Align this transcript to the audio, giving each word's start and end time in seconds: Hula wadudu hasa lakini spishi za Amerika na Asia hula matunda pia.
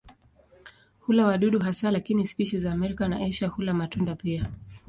Hula 0.99 1.25
wadudu 1.25 1.59
hasa 1.59 1.91
lakini 1.91 2.27
spishi 2.27 2.59
za 2.59 2.71
Amerika 2.71 3.07
na 3.07 3.19
Asia 3.19 3.47
hula 3.47 3.73
matunda 3.73 4.15
pia. 4.15 4.49